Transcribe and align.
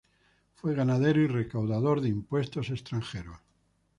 Fue 0.55 0.73
ganadero 0.73 1.21
y 1.21 1.27
recaudador 1.27 2.01
de 2.01 2.09
impuestos 2.09 2.71
extranjeros. 2.71 3.37